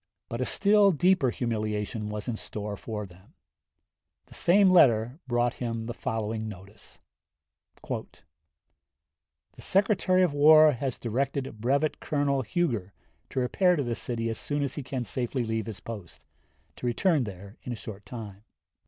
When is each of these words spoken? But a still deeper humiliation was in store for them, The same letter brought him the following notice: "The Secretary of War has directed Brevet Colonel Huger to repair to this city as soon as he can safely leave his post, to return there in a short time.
But 0.29 0.41
a 0.41 0.45
still 0.47 0.91
deeper 0.91 1.29
humiliation 1.29 2.09
was 2.09 2.27
in 2.27 2.35
store 2.35 2.75
for 2.75 3.05
them, 3.05 3.35
The 4.25 4.33
same 4.33 4.71
letter 4.71 5.19
brought 5.27 5.53
him 5.61 5.85
the 5.85 5.93
following 5.93 6.49
notice: 6.49 6.97
"The 7.83 8.15
Secretary 9.59 10.23
of 10.23 10.33
War 10.33 10.71
has 10.71 10.97
directed 10.97 11.61
Brevet 11.61 11.99
Colonel 11.99 12.41
Huger 12.41 12.93
to 13.29 13.39
repair 13.39 13.75
to 13.75 13.83
this 13.83 14.01
city 14.01 14.27
as 14.29 14.39
soon 14.39 14.63
as 14.63 14.73
he 14.73 14.81
can 14.81 15.03
safely 15.05 15.43
leave 15.45 15.67
his 15.67 15.79
post, 15.81 16.25
to 16.77 16.87
return 16.87 17.25
there 17.25 17.57
in 17.61 17.71
a 17.71 17.75
short 17.75 18.03
time. 18.03 18.43